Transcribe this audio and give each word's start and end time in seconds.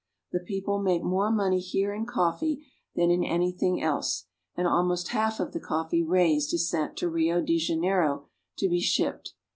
The 0.31 0.39
people 0.39 0.79
make 0.81 1.03
more 1.03 1.29
money 1.29 1.59
here 1.59 1.93
in 1.93 2.07
coffee 2.07 2.65
than 2.95 3.11
in 3.11 3.23
anything 3.23 3.83
else, 3.83 4.25
and 4.55 4.65
almost 4.67 5.09
half 5.09 5.39
of 5.39 5.51
the 5.53 5.59
coffee 5.59 6.01
raised 6.01 6.55
is 6.55 6.67
sent 6.67 6.97
to 6.97 7.07
Rio 7.07 7.39
de 7.39 7.59
Janeiro 7.59 8.25
to 8.57 8.67
be 8.67 8.79
shipped. 8.81 9.35